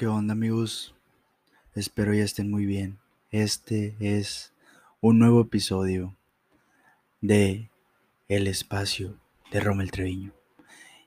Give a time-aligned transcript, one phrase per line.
[0.00, 0.94] ¿Qué onda amigos?
[1.74, 2.98] Espero ya estén muy bien.
[3.30, 4.54] Este es
[5.02, 6.16] un nuevo episodio
[7.20, 7.70] de
[8.26, 9.20] El espacio
[9.52, 10.32] de Rommel Treviño.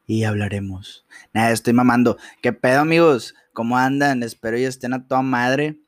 [0.05, 1.07] Y hablaremos.
[1.33, 2.19] Nada, estoy mamando.
[2.43, 3.33] ¿Qué pedo amigos?
[3.51, 4.21] ¿Cómo andan?
[4.21, 5.79] Espero ya estén a toda madre.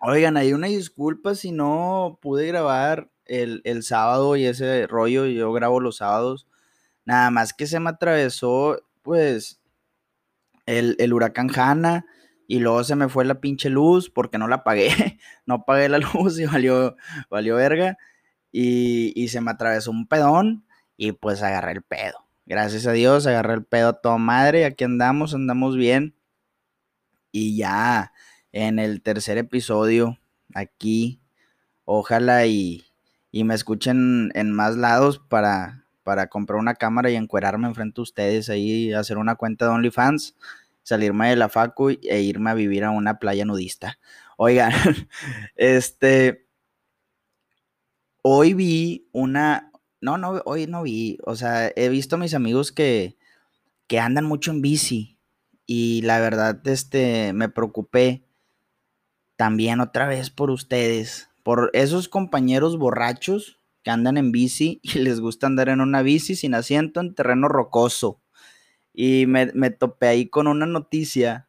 [0.00, 5.26] Oigan, hay una disculpa si no pude grabar el, el sábado y ese rollo.
[5.26, 6.46] Yo grabo los sábados.
[7.04, 9.60] Nada más que se me atravesó, pues,
[10.66, 12.06] el, el huracán Hanna
[12.50, 14.88] y luego se me fue la pinche luz porque no la pagué.
[15.46, 16.96] no pagué la luz y valió,
[17.30, 17.96] valió verga.
[18.50, 22.26] Y, y, se me atravesó un pedón y pues agarré el pedo.
[22.46, 24.64] Gracias a Dios, agarré el pedo a toda madre.
[24.64, 26.16] Aquí andamos, andamos bien.
[27.30, 28.12] Y ya
[28.50, 30.18] en el tercer episodio,
[30.52, 31.20] aquí,
[31.84, 32.84] ojalá y,
[33.30, 38.02] y me escuchen en más lados para, para comprar una cámara y encuerarme enfrente de
[38.02, 40.34] ustedes ahí, hacer una cuenta de OnlyFans
[40.82, 43.98] salirme de la facu e irme a vivir a una playa nudista.
[44.36, 44.72] Oigan,
[45.56, 46.46] este,
[48.22, 52.72] hoy vi una, no, no, hoy no vi, o sea, he visto a mis amigos
[52.72, 53.16] que,
[53.86, 55.18] que andan mucho en bici
[55.66, 58.24] y la verdad, este, me preocupé
[59.36, 65.20] también otra vez por ustedes, por esos compañeros borrachos que andan en bici y les
[65.20, 68.20] gusta andar en una bici sin asiento en terreno rocoso
[68.92, 71.48] y me, topé ahí con una noticia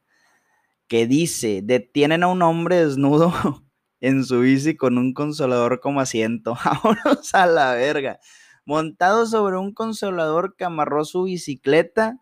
[0.87, 3.33] que dice, detienen a un hombre desnudo
[4.01, 6.57] en su bici con un consolador como asiento.
[6.65, 8.19] Vámonos a la verga.
[8.65, 12.19] Montado sobre un consolador que amarró su bicicleta,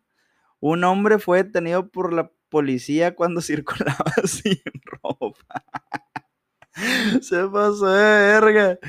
[0.60, 5.64] un hombre fue detenido por la policía cuando circulaba sin ropa.
[7.22, 8.80] Se pasó de verga.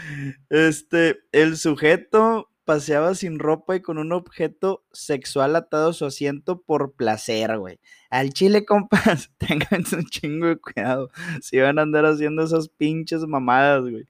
[0.48, 6.62] Este, el sujeto paseaba sin ropa y con un objeto sexual atado a su asiento
[6.62, 7.80] por placer, güey.
[8.10, 11.10] Al chile, compas, tengan un chingo de cuidado
[11.42, 14.06] si van a andar haciendo esas pinches mamadas, güey.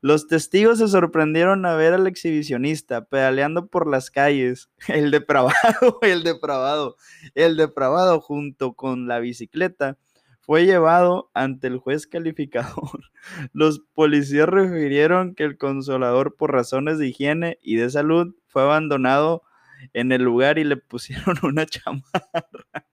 [0.00, 4.68] Los testigos se sorprendieron a ver al exhibicionista pedaleando por las calles.
[4.88, 6.96] El depravado, el depravado,
[7.36, 9.96] el depravado junto con la bicicleta
[10.42, 13.04] fue llevado ante el juez calificador.
[13.52, 19.42] Los policías refirieron que el consolador por razones de higiene y de salud fue abandonado
[19.92, 22.86] en el lugar y le pusieron una chamarra.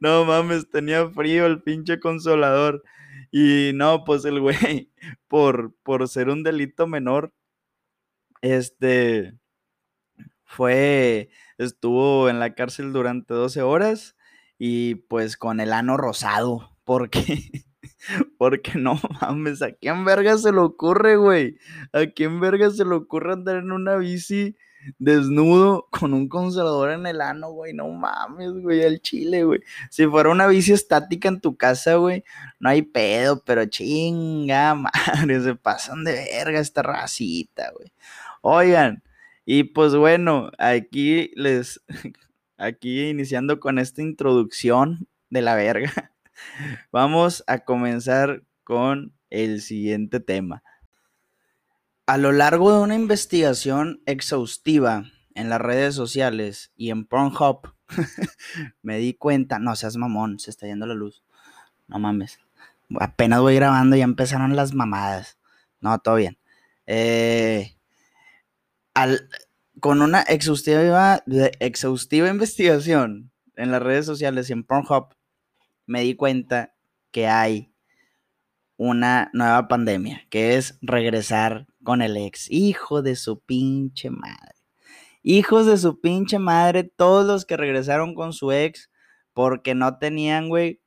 [0.00, 2.82] No mames, tenía frío el pinche consolador.
[3.30, 4.90] Y no, pues el güey,
[5.28, 7.32] por, por ser un delito menor,
[8.42, 9.34] este,
[10.44, 14.16] fue, estuvo en la cárcel durante 12 horas
[14.58, 17.66] y pues con el ano rosado, porque,
[18.38, 21.58] porque no mames, ¿a quién verga se le ocurre, güey?
[21.92, 24.56] ¿A quién verga se le ocurre andar en una bici
[24.98, 27.72] desnudo con un consolador en el ano, güey?
[27.72, 29.60] No mames, güey, al chile, güey.
[29.90, 32.24] Si fuera una bici estática en tu casa, güey,
[32.60, 37.92] no hay pedo, pero chinga, madre, se pasan de verga esta racita, güey.
[38.42, 39.02] Oigan,
[39.46, 41.80] y pues bueno, aquí les
[42.56, 46.12] aquí iniciando con esta introducción de la verga,
[46.92, 50.62] vamos a comenzar con el siguiente tema.
[52.06, 55.04] A lo largo de una investigación exhaustiva
[55.34, 57.74] en las redes sociales y en Pornhub,
[58.82, 61.24] me di cuenta, no seas mamón, se está yendo la luz.
[61.88, 62.40] No mames.
[63.00, 65.38] Apenas voy grabando y ya empezaron las mamadas.
[65.80, 66.38] No, todo bien.
[66.86, 67.76] Eh,
[68.94, 69.28] al,
[69.80, 71.22] con una exhaustiva,
[71.60, 75.14] exhaustiva investigación en las redes sociales y en Pornhub,
[75.86, 76.74] me di cuenta
[77.10, 77.72] que hay
[78.76, 82.50] una nueva pandemia, que es regresar con el ex.
[82.50, 84.54] Hijo de su pinche madre.
[85.22, 88.90] Hijos de su pinche madre, todos los que regresaron con su ex
[89.32, 90.80] porque no tenían, güey,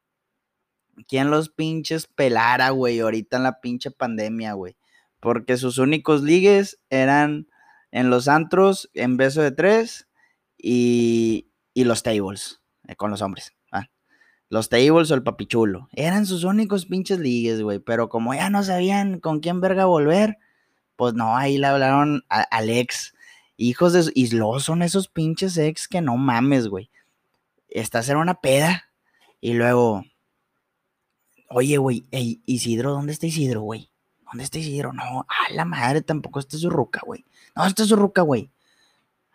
[1.08, 4.78] quien los pinches pelara, güey, ahorita en la pinche pandemia, güey.
[5.20, 7.48] Porque sus únicos ligues eran
[7.92, 10.08] en los antros en beso de tres
[10.58, 13.54] y, y los tables eh, con los hombres.
[14.50, 15.90] Los tables o el papichulo.
[15.92, 17.80] Eran sus únicos pinches ligues, güey.
[17.80, 20.38] Pero como ya no sabían con quién verga volver,
[20.96, 23.14] pues no, ahí le hablaron al ex.
[23.58, 24.10] Hijos de...
[24.16, 24.28] Y
[24.60, 26.90] son esos pinches ex que no mames, güey.
[27.68, 28.90] Estás en una peda
[29.42, 30.06] y luego...
[31.50, 32.06] Oye, güey,
[32.46, 33.90] Isidro, ¿dónde está Isidro, güey?
[34.32, 34.94] ¿Dónde está Isidro?
[34.94, 37.26] No, a la madre, tampoco está su ruca, güey.
[37.56, 38.52] No, está su ruca, güey.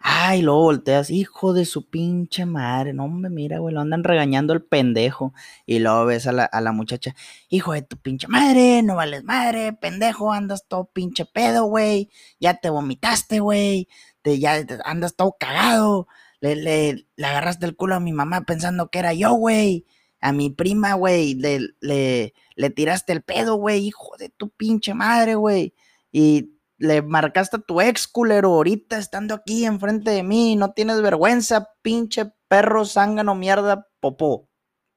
[0.04, 2.92] Ay, luego volteas, hijo de su pinche madre.
[2.92, 5.32] No, me mira, güey, lo andan regañando el pendejo.
[5.64, 7.14] Y luego ves a la, a la muchacha,
[7.48, 12.10] hijo de tu pinche madre, no vales madre, pendejo, andas todo pinche pedo, güey.
[12.40, 13.88] Ya te vomitaste, güey.
[14.22, 16.08] Te, ya andas todo cagado.
[16.40, 19.86] Le, le, le agarraste el culo a mi mamá pensando que era yo, güey.
[20.20, 24.94] a mi prima, güey, le, le, le tiraste el pedo, güey, hijo de tu pinche
[24.94, 25.74] madre, güey.
[26.12, 31.02] Y le marcaste a tu ex culero ahorita estando aquí enfrente de mí, no tienes
[31.02, 34.48] vergüenza, pinche perro, zángano, mierda, popó.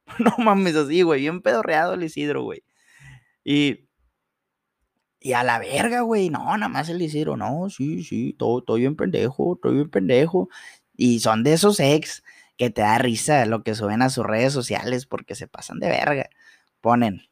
[0.20, 2.64] No mames así, güey, bien pedorreado el Isidro, güey.
[3.44, 3.90] Y,
[5.20, 8.82] y a la verga, güey, no, nada más el Isidro, no, sí, sí, todo, estoy
[8.82, 10.50] bien pendejo, estoy bien pendejo.
[10.96, 12.24] Y son de esos ex
[12.58, 15.90] que te da risa lo que suben a sus redes sociales porque se pasan de
[15.90, 16.30] verga.
[16.82, 17.24] Ponen,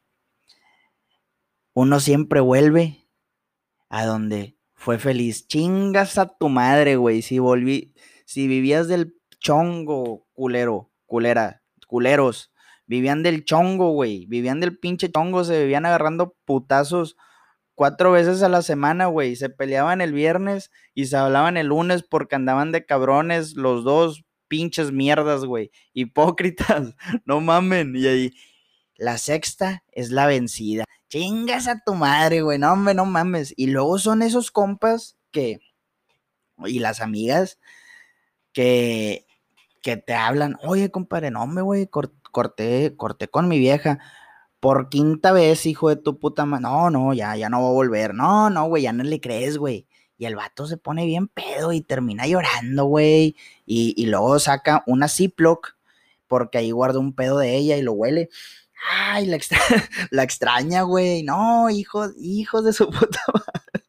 [1.74, 3.08] uno siempre vuelve
[3.90, 5.46] a donde fue feliz.
[5.48, 7.20] Chingas a tu madre, güey.
[7.22, 7.94] Si volví,
[8.24, 12.52] si vivías del chongo, culero, culera, culeros,
[12.86, 14.26] vivían del chongo, güey.
[14.26, 17.16] Vivían del pinche chongo, se vivían agarrando putazos
[17.74, 19.36] cuatro veces a la semana, güey.
[19.36, 24.24] Se peleaban el viernes y se hablaban el lunes porque andaban de cabrones los dos
[24.48, 25.70] pinches mierdas, güey.
[25.92, 26.94] Hipócritas,
[27.24, 27.94] no mamen.
[27.96, 28.32] Y ahí,
[28.96, 30.84] la sexta es la vencida.
[31.08, 32.58] Chingas a tu madre, güey.
[32.58, 33.54] No, hombre, no mames.
[33.56, 35.60] Y luego son esos compas que,
[36.66, 37.58] y las amigas
[38.52, 39.26] que,
[39.82, 44.00] que te hablan, oye, compadre, no, me güey, corté, corté con mi vieja
[44.64, 46.62] por quinta vez, hijo de tu puta madre.
[46.62, 48.14] No, no, ya, ya no va a volver.
[48.14, 49.86] No, no, güey, ya no le crees, güey.
[50.16, 53.36] Y el vato se pone bien pedo y termina llorando, güey.
[53.66, 55.76] Y, y, luego saca una Ziploc
[56.26, 58.30] porque ahí guarda un pedo de ella y lo huele.
[58.90, 59.26] Ay,
[60.10, 61.22] la, extraña, güey.
[61.22, 63.84] No, hijo, hijo de su puta madre.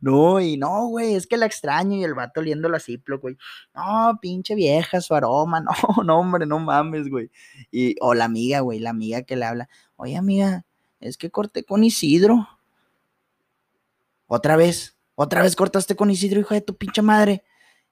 [0.00, 3.36] No, y no, güey, es que la extraño y el vato oliendo la Ziploc, güey.
[3.74, 5.60] No, pinche vieja, su aroma.
[5.96, 7.30] No, no, hombre, no mames, güey.
[7.70, 9.68] Y, o la amiga, güey, la amiga que le habla.
[9.96, 10.64] Oye, amiga,
[11.00, 12.48] es que corté con Isidro.
[14.26, 17.44] Otra vez, otra vez cortaste con Isidro, hijo de tu pinche madre.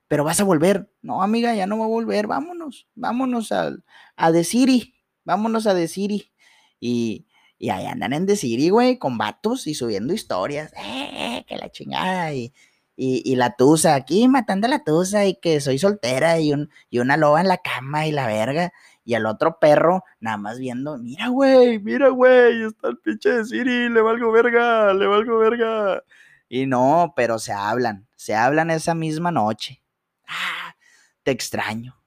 [0.08, 0.90] Pero vas a volver.
[1.00, 2.26] No, amiga, ya no va a volver.
[2.26, 3.72] Vámonos, vámonos a,
[4.16, 4.94] a The City.
[5.24, 6.32] Vámonos a City.
[6.80, 7.26] Y,
[7.58, 10.72] y ahí andan en City, güey, con vatos y subiendo historias.
[10.76, 12.32] Eh, que la chingada.
[12.32, 12.52] Y,
[12.96, 16.98] y, la tusa, aquí matando a la tusa y que soy soltera y, un, y
[16.98, 18.72] una loba en la cama y la verga.
[19.04, 23.44] Y al otro perro, nada más viendo, mira, güey, mira, güey, está el pinche de
[23.44, 26.04] Siri, le valgo verga, le valgo verga.
[26.48, 29.82] Y no, pero se hablan, se hablan esa misma noche.
[30.28, 30.76] Ah,
[31.24, 32.01] te extraño.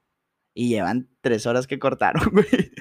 [0.55, 2.71] Y llevan tres horas que cortaron, güey.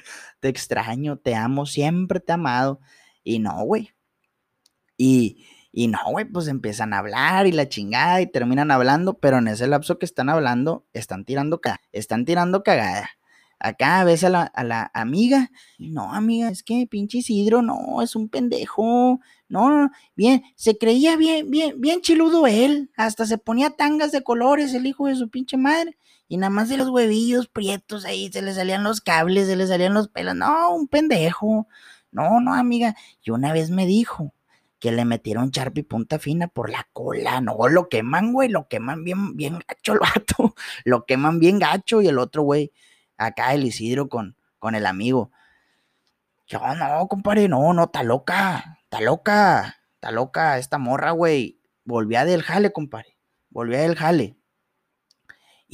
[0.40, 2.80] Te extraño, te amo, siempre te he amado.
[3.22, 3.90] Y no, güey.
[4.96, 9.38] Y, y no, güey, pues empiezan a hablar y la chingada y terminan hablando, pero
[9.38, 11.60] en ese lapso que están hablando, están tirando,
[11.92, 13.10] están tirando cagada.
[13.58, 18.14] Acá ves a la, a la amiga, no, amiga, es que pinche Isidro, no, es
[18.14, 24.12] un pendejo, no, bien, se creía bien, bien, bien chiludo él, hasta se ponía tangas
[24.12, 25.96] de colores el hijo de su pinche madre,
[26.28, 29.66] y nada más de los huevillos prietos ahí, se le salían los cables, se le
[29.66, 31.68] salían los pelos, no, un pendejo,
[32.10, 34.34] no, no, amiga, y una vez me dijo
[34.78, 39.04] que le metieron charpi punta fina por la cola, no, lo queman, güey, lo queman
[39.04, 40.54] bien, bien gacho el vato,
[40.84, 42.72] lo queman bien gacho, y el otro, güey,
[43.16, 45.30] acá el Isidro con, con el amigo.
[46.46, 51.58] Yo, no, compadre, no, no, está loca, está loca, está loca esta morra, güey.
[51.84, 53.16] Volvía del jale, compadre,
[53.50, 54.36] volvía del jale.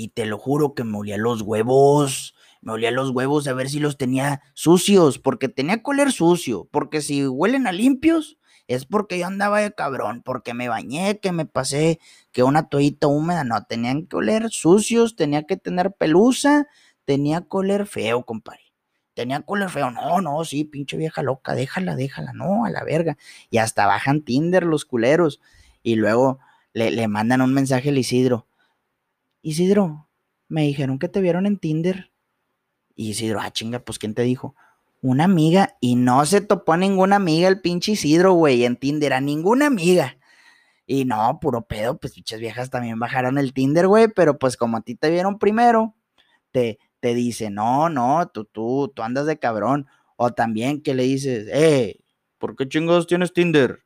[0.00, 3.69] Y te lo juro que me olía los huevos, me olía los huevos a ver
[3.69, 8.86] si los tenía sucios, porque tenía que oler sucio, porque si huelen a limpios, es
[8.86, 12.01] porque yo andaba de cabrón, porque me bañé, que me pasé,
[12.32, 16.67] que una toallita húmeda, no, tenían que oler sucios, tenía que tener pelusa,
[17.05, 18.72] tenía coler feo, compadre.
[19.13, 19.91] Tenía coler feo.
[19.91, 23.19] No, no, sí, pinche vieja loca, déjala, déjala, no, a la verga.
[23.51, 25.43] Y hasta bajan Tinder los culeros.
[25.82, 26.39] Y luego
[26.72, 28.46] le, le mandan un mensaje al Isidro.
[29.43, 30.09] Isidro,
[30.49, 32.11] me dijeron que te vieron en Tinder.
[32.97, 34.55] Isidro, ah, chinga, pues ¿quién te dijo?
[35.01, 35.77] Una amiga.
[35.81, 39.67] Y no se topó a ninguna amiga el pinche Isidro, güey, en Tinder, a ninguna
[39.67, 40.19] amiga.
[40.87, 44.79] Y no, puro pedo, pues pinches viejas también bajaron el Tinder, güey, pero pues como
[44.79, 45.94] a ti te vieron primero,
[46.51, 49.87] te, te dice, no, no, tú, tú, tú andas de cabrón.
[50.17, 52.01] O también que le dices, eh,
[52.39, 53.85] ¿por qué chingados tienes Tinder?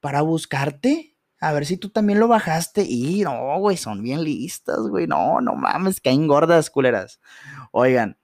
[0.00, 1.13] Para buscarte,
[1.48, 2.82] a ver si tú también lo bajaste.
[2.88, 5.06] Y no, güey, son bien listas, güey.
[5.06, 7.20] No, no mames, caen gordas, culeras.
[7.72, 8.16] Oigan,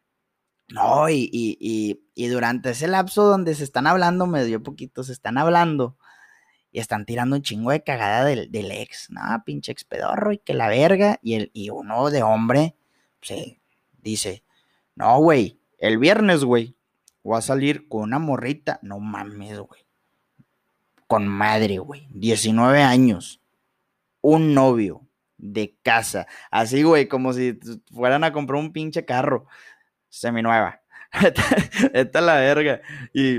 [0.68, 5.38] no, y, y, y, durante ese lapso donde se están hablando, medio poquito, se están
[5.38, 5.96] hablando
[6.72, 10.38] y están tirando un chingo de cagada del, del ex, no, pinche ex pedorro y
[10.38, 12.76] que la verga, y, el, y uno de hombre,
[13.20, 13.60] sí,
[13.98, 14.44] dice,
[14.94, 16.76] no, güey, el viernes, güey,
[17.22, 18.78] voy a salir con una morrita.
[18.82, 19.86] No mames, güey.
[21.10, 22.06] Con madre, güey.
[22.10, 23.42] 19 años.
[24.20, 26.28] Un novio de casa.
[26.52, 27.58] Así, güey, como si
[27.92, 29.46] fueran a comprar un pinche carro.
[30.08, 30.82] Seminueva.
[31.94, 32.80] esta la verga.
[33.12, 33.38] Y,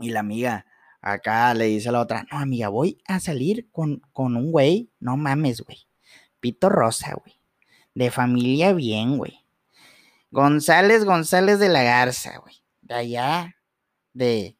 [0.00, 0.66] y la amiga
[1.00, 4.90] acá le dice a la otra, no, amiga, voy a salir con, con un güey,
[4.98, 5.86] no mames, güey.
[6.40, 7.38] Pito Rosa, güey.
[7.94, 9.38] De familia bien, güey.
[10.32, 12.56] González González de la Garza, güey.
[12.82, 13.56] De allá,
[14.12, 14.56] de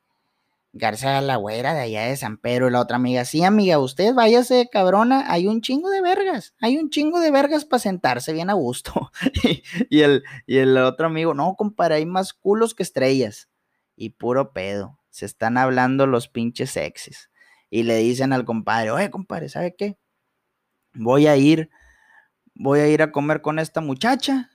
[0.76, 2.68] Garza la Güera, de allá de San Pedro.
[2.68, 5.30] Y la otra amiga, sí, amiga, usted váyase, cabrona.
[5.32, 6.54] Hay un chingo de vergas.
[6.60, 9.10] Hay un chingo de vergas para sentarse bien a gusto.
[9.90, 13.48] y, el, y el otro amigo, no, compadre, hay más culos que estrellas.
[13.96, 14.98] Y puro pedo.
[15.10, 17.30] Se están hablando los pinches sexys.
[17.70, 19.98] Y le dicen al compadre, oye, compadre, ¿sabe qué?
[20.94, 21.70] Voy a ir,
[22.54, 24.50] voy a ir a comer con esta muchacha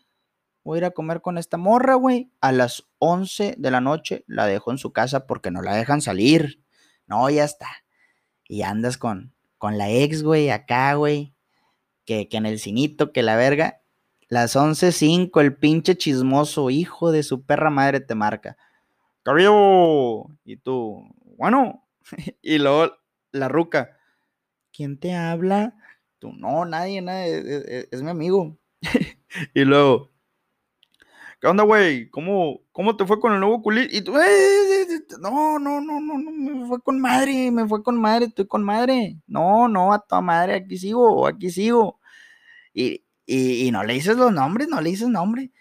[0.64, 2.32] voy a ir a comer con esta morra, güey.
[2.42, 6.02] A las 11 de la noche la dejo en su casa porque no la dejan
[6.02, 6.64] salir.
[7.08, 7.68] No, ya está.
[8.48, 11.34] Y andas con, con la ex, güey, acá, güey.
[12.06, 13.82] Que, que en el cinito, que la verga.
[14.28, 18.58] Las 11.05, el pinche chismoso hijo de su perra madre te marca.
[19.24, 20.28] Cabello.
[20.46, 21.04] Y tú,
[21.38, 21.86] bueno.
[22.42, 22.94] y luego
[23.32, 23.98] la ruca.
[24.72, 25.76] ¿Quién te habla?
[26.20, 28.58] Tú, no, nadie, nadie, es, es mi amigo.
[29.54, 30.11] y luego,
[31.42, 32.08] ¿Qué onda, güey?
[32.12, 33.96] ¿Cómo, ¿Cómo te fue con el nuevo culito?
[33.96, 37.68] Y tú, eh, eh, eh, no, no, no, no, no, me fue con madre, me
[37.68, 39.18] fue con madre, estoy con madre.
[39.26, 42.00] No, no, a toda madre, aquí sigo, aquí sigo.
[42.74, 45.52] Y, y, y no le dices los nombres, no le dices nombre.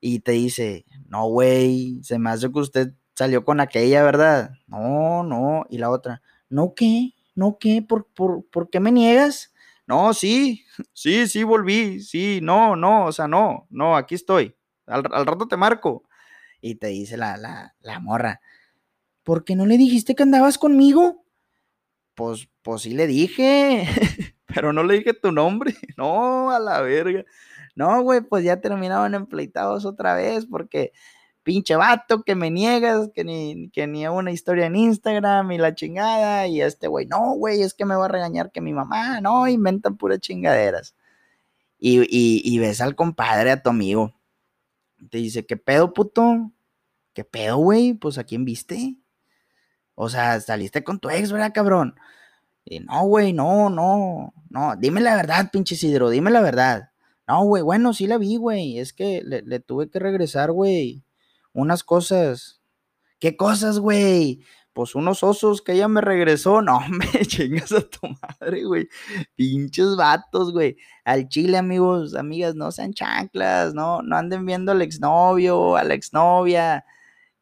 [0.00, 4.52] Y te dice, no, güey, se me hace que usted salió con aquella, ¿verdad?
[4.68, 5.66] No, no.
[5.70, 7.14] Y la otra, ¿no qué?
[7.36, 7.82] ¿No qué?
[7.82, 9.52] ¿Por, por, ¿por qué me niegas?
[9.86, 10.64] No, sí,
[10.94, 14.56] sí, sí, volví, sí, no, no, o sea, no, no, aquí estoy.
[14.92, 16.04] Al, rato te marco.
[16.60, 18.40] Y te dice la, la, la morra,
[19.24, 21.24] ¿por qué no le dijiste que andabas conmigo?
[22.14, 23.88] Pues, pues sí le dije,
[24.46, 25.74] pero no le dije tu nombre.
[25.96, 27.24] No, a la verga.
[27.74, 30.92] No, güey, pues ya terminaban empleitados otra vez porque
[31.42, 35.74] pinche vato que me niegas, que ni, que ni una historia en Instagram y la
[35.74, 36.46] chingada.
[36.46, 39.48] Y este güey, no, güey, es que me va a regañar que mi mamá, no,
[39.48, 40.94] inventan puras chingaderas.
[41.78, 44.14] Y, y, y ves al compadre, a tu amigo,
[45.10, 46.52] te dice, ¿qué pedo, puto?
[47.14, 47.94] ¿Qué pedo, güey?
[47.94, 48.96] Pues a quién viste.
[49.94, 51.94] O sea, saliste con tu ex, ¿verdad, cabrón?
[52.64, 54.76] Y no, güey, no, no, no.
[54.76, 56.90] Dime la verdad, pinche Isidro, dime la verdad.
[57.28, 58.78] No, güey, bueno, sí la vi, güey.
[58.78, 61.04] Es que le, le tuve que regresar, güey.
[61.52, 62.60] Unas cosas.
[63.18, 64.42] ¿Qué cosas, güey?
[64.72, 66.62] Pues unos osos que ella me regresó.
[66.62, 68.88] No, me chingas a tu madre, güey.
[69.36, 70.76] Pinches vatos, güey.
[71.04, 75.94] Al chile, amigos, amigas, no sean chanclas, no, no anden viendo al exnovio, a la
[75.94, 76.84] exnovia.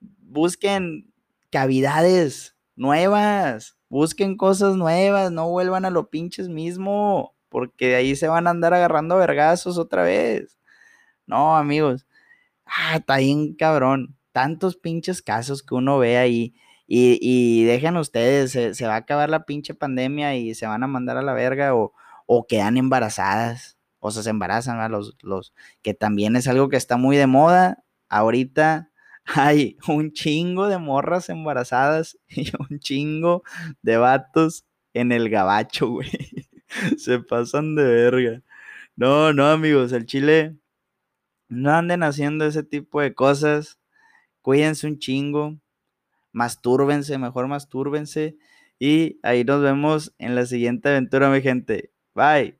[0.00, 1.12] Busquen
[1.50, 8.28] cavidades nuevas, busquen cosas nuevas, no vuelvan a lo pinches mismo, porque de ahí se
[8.28, 10.58] van a andar agarrando vergazos otra vez.
[11.26, 12.06] No, amigos.
[12.64, 14.16] Ah, está bien cabrón.
[14.32, 16.54] Tantos pinches casos que uno ve ahí
[16.92, 21.16] y, dejen ustedes, se, va a acabar la pinche pandemia y se van a mandar
[21.16, 21.94] a la verga o,
[22.49, 27.28] quedan embarazadas, o se embarazan, Los, los, que también es algo que está muy de
[27.28, 27.85] moda.
[28.09, 28.90] Ahorita
[29.25, 33.44] hay un chingo de morras embarazadas y un chingo
[33.82, 36.11] de vatos en el gabacho, güey.
[36.99, 38.42] Se pasan de verga.
[38.97, 40.56] No, no, amigos, el chile,
[41.49, 43.78] no anden haciendo ese tipo de cosas.
[44.42, 45.60] Cuídense un chingo
[46.32, 48.37] mastúrbense, mejor mastúrbense.
[48.78, 51.92] Y ahí nos vemos en la siguiente aventura, mi gente.
[52.14, 52.60] Bye.